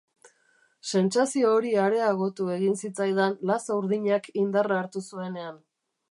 [0.91, 5.61] Sentsazio hori areagotu egin zitzaidan lazo urdinak indarra hartu zuenean.